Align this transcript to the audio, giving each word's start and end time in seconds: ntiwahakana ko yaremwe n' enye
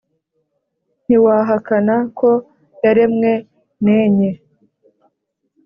ntiwahakana 1.05 1.95
ko 2.19 2.29
yaremwe 2.83 3.31
n' 3.83 3.93
enye 3.99 4.31